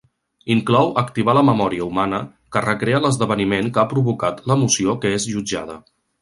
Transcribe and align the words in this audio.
Inclou 0.53 0.87
activar 1.01 1.35
la 1.39 1.43
memòria 1.49 1.85
humana, 1.89 2.21
que 2.55 2.63
recrea 2.65 3.03
l'esdeveniment 3.05 3.71
que 3.77 3.83
ha 3.83 3.87
provocat 3.93 4.43
l'emoció 4.53 4.97
que 5.05 5.13
és 5.21 5.29
jutjada. 5.37 5.79